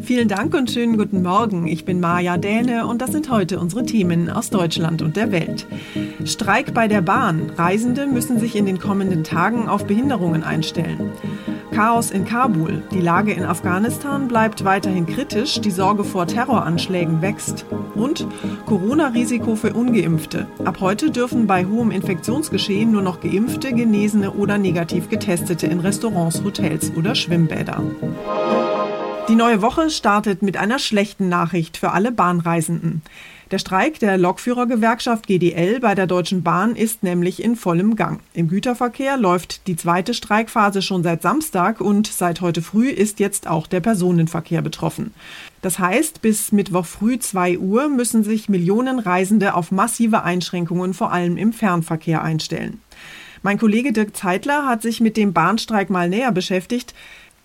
[0.00, 1.66] Vielen Dank und schönen guten Morgen.
[1.66, 5.66] Ich bin Maja Däne und das sind heute unsere Themen aus Deutschland und der Welt.
[6.24, 7.50] Streik bei der Bahn.
[7.56, 11.12] Reisende müssen sich in den kommenden Tagen auf Behinderungen einstellen.
[11.72, 12.82] Chaos in Kabul.
[12.90, 17.66] Die Lage in Afghanistan bleibt weiterhin kritisch, die Sorge vor Terroranschlägen wächst.
[17.94, 18.26] Und
[18.66, 20.46] Corona-Risiko für ungeimpfte.
[20.64, 26.42] Ab heute dürfen bei hohem Infektionsgeschehen nur noch geimpfte, genesene oder negativ getestete in Restaurants,
[26.42, 27.82] Hotels oder Schwimmbäder.
[29.28, 33.02] Die neue Woche startet mit einer schlechten Nachricht für alle Bahnreisenden.
[33.52, 38.20] Der Streik der Lokführergewerkschaft GDL bei der Deutschen Bahn ist nämlich in vollem Gang.
[38.34, 43.46] Im Güterverkehr läuft die zweite Streikphase schon seit Samstag und seit heute früh ist jetzt
[43.46, 45.14] auch der Personenverkehr betroffen.
[45.60, 51.12] Das heißt, bis Mittwoch früh 2 Uhr müssen sich Millionen Reisende auf massive Einschränkungen vor
[51.12, 52.80] allem im Fernverkehr einstellen.
[53.44, 56.94] Mein Kollege Dirk Zeitler hat sich mit dem Bahnstreik mal näher beschäftigt.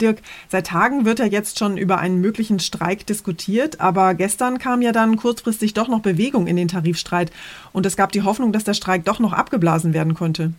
[0.01, 4.81] Dirk, seit Tagen wird ja jetzt schon über einen möglichen Streik diskutiert, aber gestern kam
[4.81, 7.31] ja dann kurzfristig doch noch Bewegung in den Tarifstreit
[7.73, 10.53] und es gab die Hoffnung, dass der Streik doch noch abgeblasen werden konnte.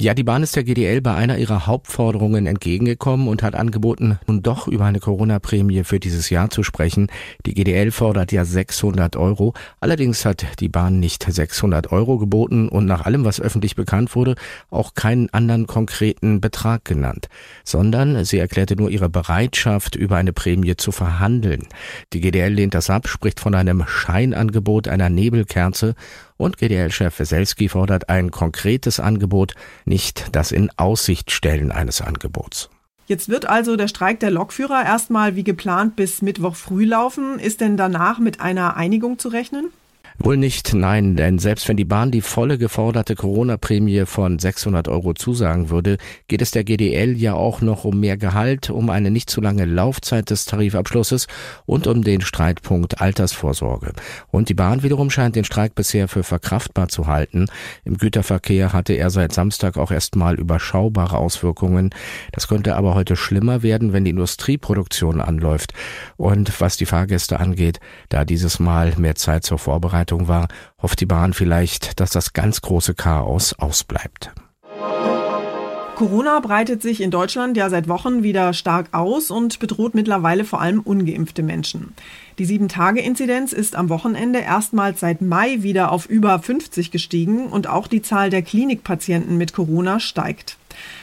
[0.00, 4.42] Ja, die Bahn ist der GDL bei einer ihrer Hauptforderungen entgegengekommen und hat angeboten, nun
[4.42, 7.08] doch über eine Corona-Prämie für dieses Jahr zu sprechen.
[7.46, 9.54] Die GDL fordert ja 600 Euro.
[9.80, 14.36] Allerdings hat die Bahn nicht 600 Euro geboten und nach allem, was öffentlich bekannt wurde,
[14.70, 17.28] auch keinen anderen konkreten Betrag genannt,
[17.64, 21.66] sondern sie erklärte nur ihre Bereitschaft, über eine Prämie zu verhandeln.
[22.12, 25.96] Die GDL lehnt das ab, spricht von einem Scheinangebot einer Nebelkerze
[26.38, 29.54] und GDL-Chef Weselski fordert ein konkretes Angebot,
[29.84, 32.70] nicht das in Aussicht stellen eines Angebots.
[33.06, 37.38] Jetzt wird also der Streik der Lokführer erstmal wie geplant bis Mittwoch früh laufen.
[37.38, 39.70] Ist denn danach mit einer Einigung zu rechnen?
[40.20, 45.14] Wohl nicht, nein, denn selbst wenn die Bahn die volle geforderte Corona-Prämie von 600 Euro
[45.14, 45.96] zusagen würde,
[46.26, 49.64] geht es der GDL ja auch noch um mehr Gehalt, um eine nicht zu lange
[49.64, 51.28] Laufzeit des Tarifabschlusses
[51.66, 53.92] und um den Streitpunkt Altersvorsorge.
[54.32, 57.46] Und die Bahn wiederum scheint den Streik bisher für verkraftbar zu halten.
[57.84, 61.90] Im Güterverkehr hatte er seit Samstag auch erstmal überschaubare Auswirkungen.
[62.32, 65.74] Das könnte aber heute schlimmer werden, wenn die Industrieproduktion anläuft.
[66.16, 67.78] Und was die Fahrgäste angeht,
[68.08, 70.48] da dieses Mal mehr Zeit zur Vorbereitung Vorbereitung war,
[70.80, 74.30] hofft die Bahn vielleicht, dass das ganz große Chaos ausbleibt.
[75.96, 80.60] Corona breitet sich in Deutschland ja seit Wochen wieder stark aus und bedroht mittlerweile vor
[80.60, 81.92] allem ungeimpfte Menschen.
[82.38, 87.88] Die 7-Tage-Inzidenz ist am Wochenende erstmals seit Mai wieder auf über 50 gestiegen und auch
[87.88, 90.56] die Zahl der Klinikpatienten mit Corona steigt.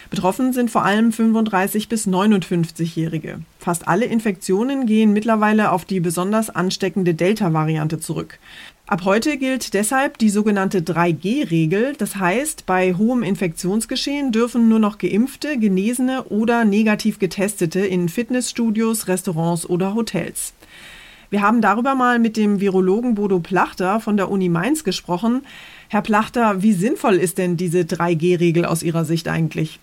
[0.10, 3.40] Betroffen sind vor allem 35 bis 59-Jährige.
[3.60, 8.40] Fast alle Infektionen gehen mittlerweile auf die besonders ansteckende Delta-Variante zurück.
[8.88, 11.96] Ab heute gilt deshalb die sogenannte 3G-Regel.
[11.98, 19.08] Das heißt, bei hohem Infektionsgeschehen dürfen nur noch geimpfte, genesene oder negativ getestete in Fitnessstudios,
[19.08, 20.54] Restaurants oder Hotels.
[21.32, 25.42] Wir haben darüber mal mit dem Virologen Bodo Plachter von der Uni Mainz gesprochen.
[25.88, 29.80] Herr Plachter, wie sinnvoll ist denn diese 3G-Regel aus Ihrer Sicht eigentlich?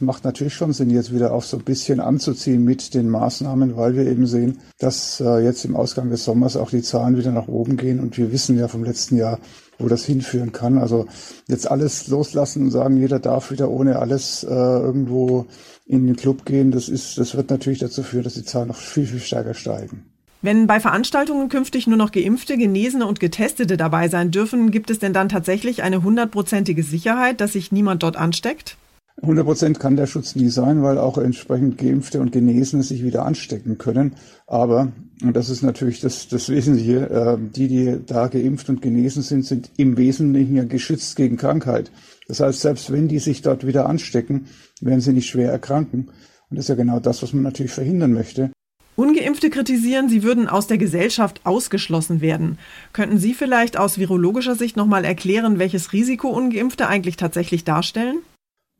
[0.00, 3.94] Macht natürlich schon Sinn, jetzt wieder auf so ein bisschen anzuziehen mit den Maßnahmen, weil
[3.94, 7.48] wir eben sehen, dass äh, jetzt im Ausgang des Sommers auch die Zahlen wieder nach
[7.48, 9.38] oben gehen und wir wissen ja vom letzten Jahr,
[9.78, 10.78] wo das hinführen kann.
[10.78, 11.06] Also
[11.46, 15.46] jetzt alles loslassen und sagen, jeder darf wieder ohne alles äh, irgendwo
[15.86, 18.76] in den Club gehen, das ist, das wird natürlich dazu führen, dass die Zahlen noch
[18.76, 20.04] viel, viel stärker steigen.
[20.42, 24.98] Wenn bei Veranstaltungen künftig nur noch Geimpfte, Genesene und Getestete dabei sein dürfen, gibt es
[24.98, 28.78] denn dann tatsächlich eine hundertprozentige Sicherheit, dass sich niemand dort ansteckt?
[29.22, 33.26] 100 Prozent kann der Schutz nie sein, weil auch entsprechend Geimpfte und Genesene sich wieder
[33.26, 34.14] anstecken können.
[34.46, 39.22] Aber, und das ist natürlich das, das Wesentliche, äh, die, die da geimpft und genesen
[39.22, 41.90] sind, sind im Wesentlichen ja geschützt gegen Krankheit.
[42.28, 44.46] Das heißt, selbst wenn die sich dort wieder anstecken,
[44.80, 46.08] werden sie nicht schwer erkranken.
[46.48, 48.50] Und das ist ja genau das, was man natürlich verhindern möchte.
[48.96, 52.58] Ungeimpfte kritisieren, sie würden aus der Gesellschaft ausgeschlossen werden.
[52.92, 58.18] Könnten Sie vielleicht aus virologischer Sicht nochmal erklären, welches Risiko Ungeimpfte eigentlich tatsächlich darstellen?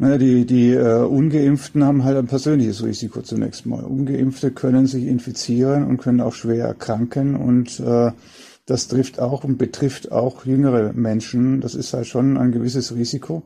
[0.00, 3.84] Naja, die, die äh, Ungeimpften haben halt ein persönliches Risiko zunächst mal.
[3.84, 8.10] Ungeimpfte können sich infizieren und können auch schwer erkranken und äh,
[8.64, 11.60] das trifft auch und betrifft auch jüngere Menschen.
[11.60, 13.42] Das ist halt schon ein gewisses Risiko.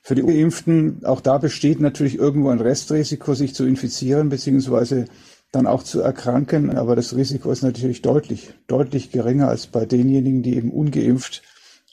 [0.00, 5.06] Für die Ungeimpften, auch da besteht natürlich irgendwo ein Restrisiko, sich zu infizieren, beziehungsweise
[5.50, 6.70] dann auch zu erkranken.
[6.70, 11.42] Aber das Risiko ist natürlich deutlich, deutlich geringer als bei denjenigen, die eben ungeimpft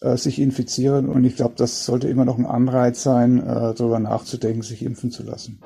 [0.01, 1.09] äh, sich infizieren.
[1.09, 5.11] Und ich glaube, das sollte immer noch ein Anreiz sein, äh, darüber nachzudenken, sich impfen
[5.11, 5.59] zu lassen.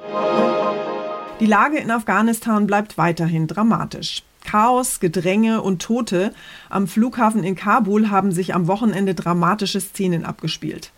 [1.39, 4.23] Die Lage in Afghanistan bleibt weiterhin dramatisch.
[4.45, 6.33] Chaos, Gedränge und Tote
[6.69, 10.91] am Flughafen in Kabul haben sich am Wochenende dramatische Szenen abgespielt.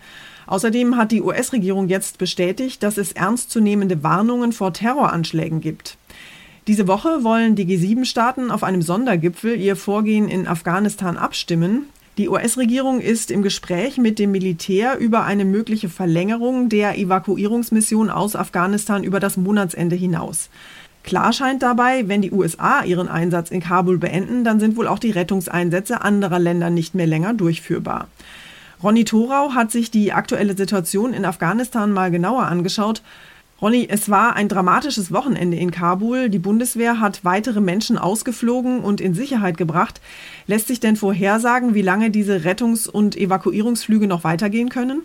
[0.46, 5.98] Außerdem hat die US-Regierung jetzt bestätigt, dass es ernstzunehmende Warnungen vor Terroranschlägen gibt.
[6.68, 11.88] Diese Woche wollen die G7-Staaten auf einem Sondergipfel ihr Vorgehen in Afghanistan abstimmen.
[12.20, 18.36] Die US-Regierung ist im Gespräch mit dem Militär über eine mögliche Verlängerung der Evakuierungsmission aus
[18.36, 20.50] Afghanistan über das Monatsende hinaus.
[21.02, 25.00] Klar scheint dabei, wenn die USA ihren Einsatz in Kabul beenden, dann sind wohl auch
[25.00, 28.08] die Rettungseinsätze anderer Länder nicht mehr länger durchführbar.
[28.84, 33.02] Ronny Thorau hat sich die aktuelle Situation in Afghanistan mal genauer angeschaut
[33.64, 36.28] Ronny, es war ein dramatisches Wochenende in Kabul.
[36.28, 40.02] Die Bundeswehr hat weitere Menschen ausgeflogen und in Sicherheit gebracht.
[40.48, 45.04] Lässt sich denn vorhersagen, wie lange diese Rettungs- und Evakuierungsflüge noch weitergehen können?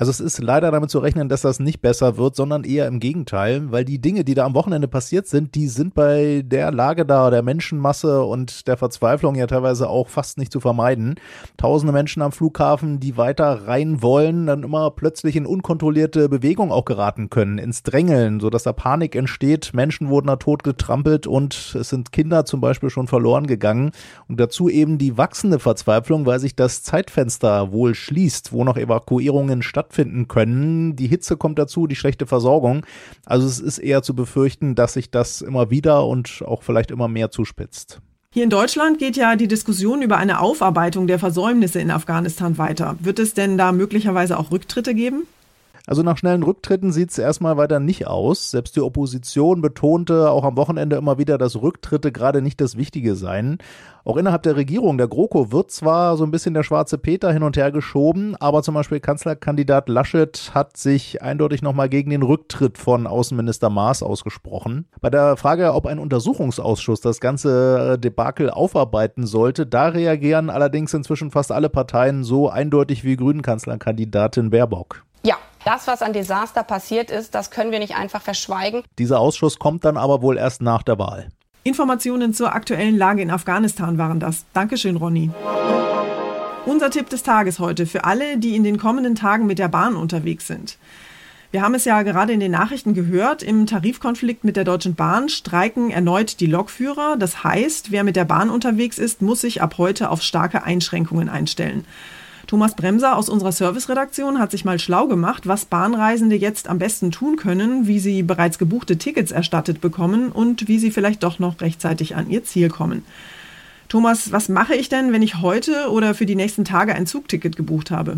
[0.00, 3.00] Also es ist leider damit zu rechnen, dass das nicht besser wird, sondern eher im
[3.00, 7.04] Gegenteil, weil die Dinge, die da am Wochenende passiert sind, die sind bei der Lage
[7.04, 11.16] da, der Menschenmasse und der Verzweiflung ja teilweise auch fast nicht zu vermeiden.
[11.56, 16.84] Tausende Menschen am Flughafen, die weiter rein wollen, dann immer plötzlich in unkontrollierte Bewegung auch
[16.84, 19.74] geraten können, ins Drängeln, sodass da Panik entsteht.
[19.74, 23.90] Menschen wurden da tot getrampelt und es sind Kinder zum Beispiel schon verloren gegangen.
[24.28, 29.60] Und dazu eben die wachsende Verzweiflung, weil sich das Zeitfenster wohl schließt, wo noch Evakuierungen
[29.60, 30.96] stattfinden stattfinden können.
[30.96, 32.84] Die Hitze kommt dazu, die schlechte Versorgung.
[33.24, 37.08] Also es ist eher zu befürchten, dass sich das immer wieder und auch vielleicht immer
[37.08, 38.00] mehr zuspitzt.
[38.30, 42.96] Hier in Deutschland geht ja die Diskussion über eine Aufarbeitung der Versäumnisse in Afghanistan weiter.
[43.00, 45.26] Wird es denn da möglicherweise auch Rücktritte geben?
[45.88, 48.50] Also nach schnellen Rücktritten sieht es erstmal weiter nicht aus.
[48.50, 53.16] Selbst die Opposition betonte auch am Wochenende immer wieder, dass Rücktritte gerade nicht das Wichtige
[53.16, 53.56] seien.
[54.04, 57.42] Auch innerhalb der Regierung, der GroKo, wird zwar so ein bisschen der schwarze Peter hin
[57.42, 62.76] und her geschoben, aber zum Beispiel Kanzlerkandidat Laschet hat sich eindeutig nochmal gegen den Rücktritt
[62.76, 64.88] von Außenminister Maas ausgesprochen.
[65.00, 70.92] Bei der Frage, ob ein Untersuchungsausschuss das ganze äh, Debakel aufarbeiten sollte, da reagieren allerdings
[70.92, 75.07] inzwischen fast alle Parteien so eindeutig wie Grünen-Kanzlerkandidatin Baerbock.
[75.28, 78.82] Ja, das, was an Desaster passiert ist, das können wir nicht einfach verschweigen.
[78.98, 81.28] Dieser Ausschuss kommt dann aber wohl erst nach der Wahl.
[81.64, 84.46] Informationen zur aktuellen Lage in Afghanistan waren das.
[84.54, 85.30] Dankeschön, Ronny.
[86.64, 89.96] Unser Tipp des Tages heute für alle, die in den kommenden Tagen mit der Bahn
[89.96, 90.78] unterwegs sind.
[91.50, 95.28] Wir haben es ja gerade in den Nachrichten gehört, im Tarifkonflikt mit der Deutschen Bahn
[95.28, 97.18] streiken erneut die Lokführer.
[97.18, 101.28] Das heißt, wer mit der Bahn unterwegs ist, muss sich ab heute auf starke Einschränkungen
[101.28, 101.84] einstellen.
[102.48, 107.10] Thomas Bremser aus unserer Serviceredaktion hat sich mal schlau gemacht, was Bahnreisende jetzt am besten
[107.10, 111.60] tun können, wie sie bereits gebuchte Tickets erstattet bekommen und wie sie vielleicht doch noch
[111.60, 113.04] rechtzeitig an ihr Ziel kommen.
[113.90, 117.54] Thomas, was mache ich denn, wenn ich heute oder für die nächsten Tage ein Zugticket
[117.54, 118.16] gebucht habe?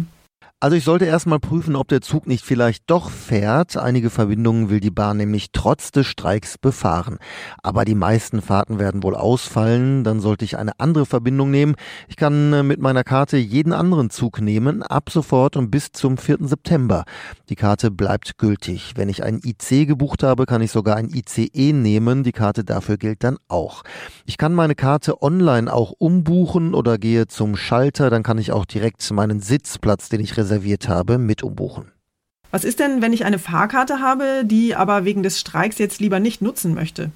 [0.62, 3.78] Also ich sollte erstmal prüfen, ob der Zug nicht vielleicht doch fährt.
[3.78, 7.16] Einige Verbindungen will die Bahn nämlich trotz des Streiks befahren.
[7.62, 10.04] Aber die meisten Fahrten werden wohl ausfallen.
[10.04, 11.76] Dann sollte ich eine andere Verbindung nehmen.
[12.08, 16.18] Ich kann äh, mit meiner Karte jeden anderen Zug nehmen, ab sofort und bis zum
[16.18, 16.40] 4.
[16.42, 17.04] September.
[17.48, 18.92] Die Karte bleibt gültig.
[18.96, 22.22] Wenn ich ein IC gebucht habe, kann ich sogar ein ICE nehmen.
[22.22, 23.82] Die Karte dafür gilt dann auch.
[24.26, 28.10] Ich kann meine Karte online auch umbuchen oder gehe zum Schalter.
[28.10, 31.92] Dann kann ich auch direkt meinen Sitzplatz, den ich reserviere, reserviert habe, mit umbuchen.
[32.50, 36.18] Was ist denn, wenn ich eine Fahrkarte habe, die aber wegen des Streiks jetzt lieber
[36.18, 37.12] nicht nutzen möchte?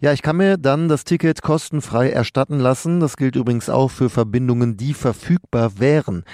[0.00, 3.00] Ja, ich kann mir dann das Ticket kostenfrei erstatten lassen.
[3.00, 6.24] Das gilt übrigens auch für Verbindungen, die verfügbar wären.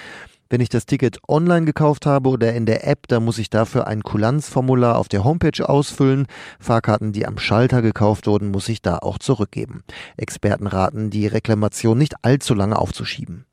[0.49, 3.85] Wenn ich das Ticket online gekauft habe oder in der App, dann muss ich dafür
[3.87, 6.25] ein Kulanzformular auf der Homepage ausfüllen.
[6.59, 9.83] Fahrkarten, die am Schalter gekauft wurden, muss ich da auch zurückgeben.
[10.17, 13.45] Experten raten, die Reklamation nicht allzu lange aufzuschieben.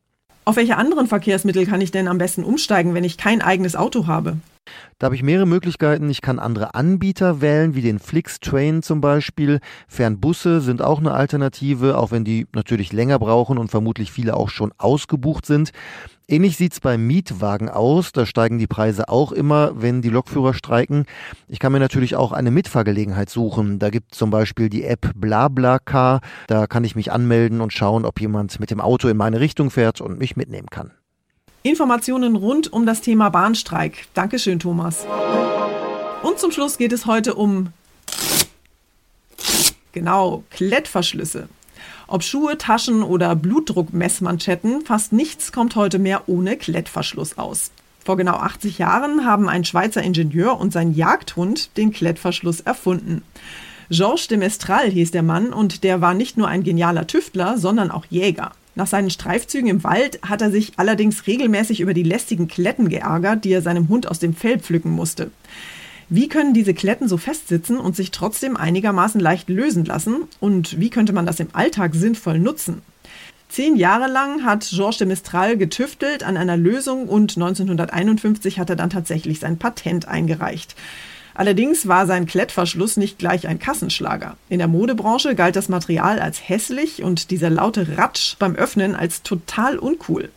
[0.48, 4.06] Auf welche anderen Verkehrsmittel kann ich denn am besten umsteigen, wenn ich kein eigenes Auto
[4.06, 4.36] habe?
[4.98, 6.08] Da habe ich mehrere Möglichkeiten.
[6.08, 9.60] Ich kann andere Anbieter wählen, wie den Flix-Train zum Beispiel.
[9.88, 14.48] Fernbusse sind auch eine Alternative, auch wenn die natürlich länger brauchen und vermutlich viele auch
[14.48, 15.72] schon ausgebucht sind.
[16.28, 18.10] Ähnlich sieht's beim Mietwagen aus.
[18.10, 21.04] Da steigen die Preise auch immer, wenn die Lokführer streiken.
[21.46, 23.78] Ich kann mir natürlich auch eine Mitfahrgelegenheit suchen.
[23.78, 26.20] Da gibt zum Beispiel die App BlaBlaCar.
[26.48, 29.70] Da kann ich mich anmelden und schauen, ob jemand mit dem Auto in meine Richtung
[29.70, 30.92] fährt und mich mitnehmen kann.
[31.68, 34.06] Informationen rund um das Thema Bahnstreik.
[34.14, 35.06] Dankeschön, Thomas.
[36.22, 37.68] Und zum Schluss geht es heute um
[39.92, 41.48] genau Klettverschlüsse.
[42.06, 47.72] Ob Schuhe, Taschen oder Blutdruckmessmanschetten, fast nichts kommt heute mehr ohne Klettverschluss aus.
[48.04, 53.22] Vor genau 80 Jahren haben ein Schweizer Ingenieur und sein Jagdhund den Klettverschluss erfunden.
[53.90, 57.90] Georges de Mestral hieß der Mann und der war nicht nur ein genialer Tüftler, sondern
[57.90, 58.52] auch Jäger.
[58.76, 63.44] Nach seinen Streifzügen im Wald hat er sich allerdings regelmäßig über die lästigen Kletten geärgert,
[63.44, 65.30] die er seinem Hund aus dem Fell pflücken musste.
[66.10, 70.24] Wie können diese Kletten so festsitzen und sich trotzdem einigermaßen leicht lösen lassen?
[70.40, 72.82] Und wie könnte man das im Alltag sinnvoll nutzen?
[73.48, 78.76] Zehn Jahre lang hat Georges de Mistral getüftelt an einer Lösung und 1951 hat er
[78.76, 80.76] dann tatsächlich sein Patent eingereicht.
[81.36, 84.38] Allerdings war sein Klettverschluss nicht gleich ein Kassenschlager.
[84.48, 89.22] In der Modebranche galt das Material als hässlich und dieser laute Ratsch beim Öffnen als
[89.22, 90.30] total uncool.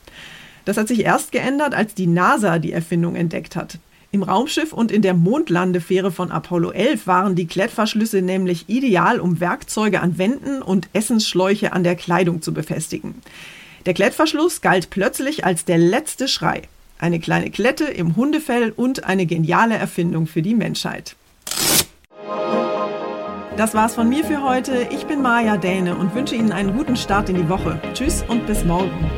[0.65, 3.79] Das hat sich erst geändert, als die NASA die Erfindung entdeckt hat.
[4.11, 9.39] Im Raumschiff und in der Mondlandefähre von Apollo 11 waren die Klettverschlüsse nämlich ideal, um
[9.39, 13.15] Werkzeuge an Wänden und Essensschläuche an der Kleidung zu befestigen.
[13.85, 16.63] Der Klettverschluss galt plötzlich als der letzte Schrei.
[17.01, 21.15] Eine kleine Klette im Hundefell und eine geniale Erfindung für die Menschheit.
[23.55, 24.87] Das war's von mir für heute.
[24.91, 27.79] Ich bin Maja Däne und wünsche Ihnen einen guten Start in die Woche.
[27.93, 29.09] Tschüss und bis morgen.